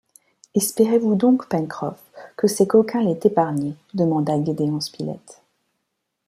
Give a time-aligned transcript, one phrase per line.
[0.55, 2.01] Espérez-vous donc, Pencroff,
[2.35, 5.43] que ces coquins l’aient épargné demanda Gédéon Spilett